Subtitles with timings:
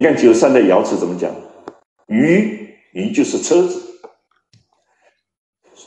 [0.00, 1.30] 你看九三的爻辞怎么讲？
[2.06, 4.00] 鱼，鱼就是车子。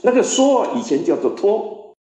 [0.03, 1.95] 那个说以前叫做拖，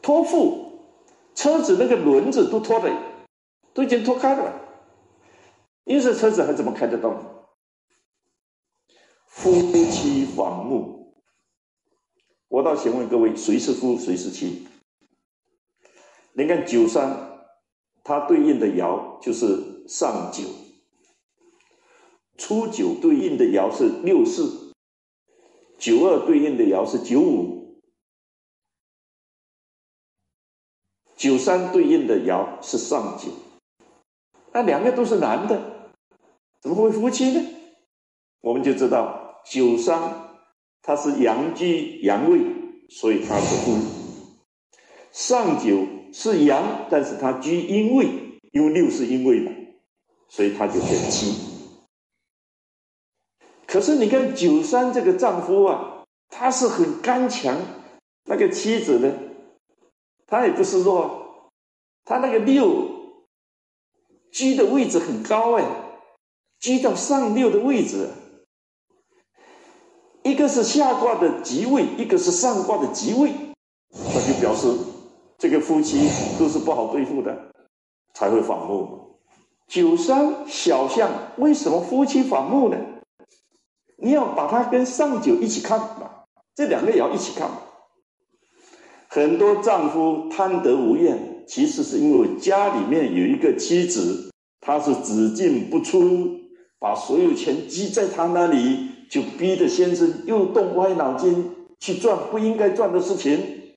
[0.00, 0.96] 托付
[1.34, 2.90] 车子那个轮子都拖的，
[3.74, 4.50] 都已经拖开了，
[5.84, 7.44] 因此车子还怎么开得动？
[9.26, 9.52] 夫
[9.90, 11.12] 妻房木，
[12.48, 14.66] 我倒想问各位，谁是夫，谁是妻？
[16.32, 17.44] 你看九三，
[18.02, 20.44] 它对应的爻就是上九。
[22.36, 24.72] 初九对应的爻是六四，
[25.76, 27.80] 九二对应的爻是九五，
[31.16, 33.32] 九三对应的爻是上九，
[34.52, 35.90] 那两个都是男的，
[36.60, 37.44] 怎么会夫妻呢？
[38.40, 40.38] 我们就知道九三
[40.80, 42.40] 它是阳居阳位，
[42.88, 43.80] 所以它是夫；
[45.10, 48.06] 上九是阳，但是它居阴位，
[48.52, 49.52] 因为六是阴位嘛，
[50.28, 51.34] 所以他就变妻。
[53.66, 57.56] 可是你看九三这个丈夫啊，他是很刚强，
[58.24, 59.12] 那个妻子呢，
[60.26, 61.50] 他也不是弱，
[62.04, 62.88] 他那个六
[64.32, 65.64] 居的位置很高哎，
[66.58, 68.08] 居到上六的位置，
[70.22, 73.32] 一个是下卦的吉位，一个是上卦的吉位，
[73.90, 74.66] 那就表示
[75.36, 77.52] 这个夫妻都是不好对付的，
[78.14, 79.17] 才会反目。
[79.68, 82.78] 九三小象为什么夫妻反目呢？
[83.98, 86.10] 你要把它跟上九一起看嘛，
[86.54, 87.50] 这两个也要一起看。
[89.08, 96.40] 很多丈夫贪得无厌，其实是因为家里面有一个妻子，她是只进不出，
[96.78, 103.74] 把所有钱积在她那里，就逼得先生又动歪脑筋去赚不应该赚的事情。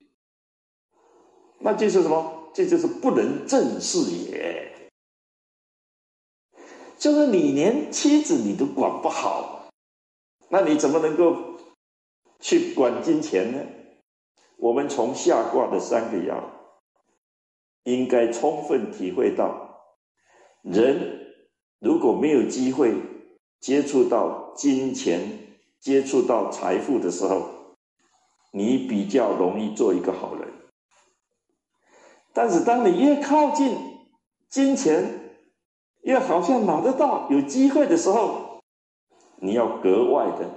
[1.60, 2.50] 那这是什么？
[2.54, 4.00] 这就是不能正视
[4.32, 4.72] 也。
[7.02, 9.70] 就是你连妻子你都管不好。
[10.50, 11.36] 那你怎么能够
[12.40, 13.60] 去管金钱呢？
[14.58, 16.40] 我们从下卦的三个爻，
[17.86, 19.82] 应该充分体会到，
[20.62, 21.34] 人
[21.80, 22.94] 如果没有机会
[23.60, 27.50] 接触到金钱、接触到财富的时候，
[28.52, 30.48] 你比较容易做一个好人。
[32.32, 33.76] 但是当你越靠近
[34.50, 35.31] 金钱，
[36.12, 38.60] 越好像拿得到有机会的时候，
[39.38, 40.50] 你要格外的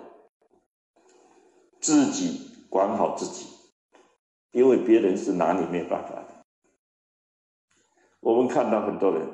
[1.80, 3.46] 自己管好自己，
[4.50, 6.26] 因为别人是拿你没有办法的。
[8.18, 9.28] 我们看到很多人，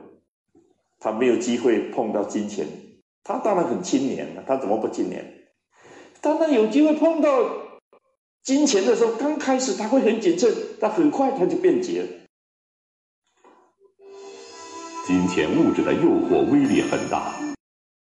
[0.99, 2.67] 他没有机会碰到金钱，
[3.25, 5.49] 他当然很清廉了，他怎么不清廉？
[6.21, 7.31] 当他有机会碰到
[8.43, 12.09] 金钱的时候，刚开始他会很谨慎，但很快他就变节了。
[15.11, 17.35] 金钱物质的诱惑威力很大。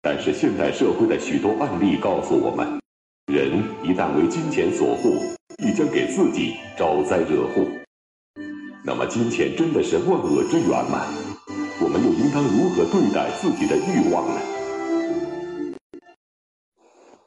[0.00, 2.80] 但是现代社会的许多案例告诉我们，
[3.26, 5.20] 人一旦为金钱所惑，
[5.58, 7.66] 必将给自己招灾惹祸。
[8.84, 11.04] 那么，金钱真的是万恶之源吗？
[11.82, 14.59] 我们又应当如何对待自己的欲望呢？